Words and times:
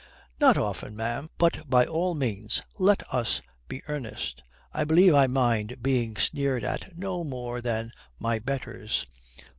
"Not 0.39 0.57
often, 0.57 0.95
ma'am. 0.95 1.29
But 1.37 1.69
by 1.69 1.85
all 1.85 2.15
means 2.15 2.63
let 2.79 3.03
us 3.13 3.39
be 3.67 3.83
earnest. 3.87 4.41
I 4.73 4.83
believe 4.83 5.13
I 5.13 5.27
mind 5.27 5.83
being 5.83 6.17
sneered 6.17 6.63
at 6.63 6.97
no 6.97 7.23
more 7.23 7.61
than 7.61 7.91
my 8.17 8.39
betters. 8.39 9.05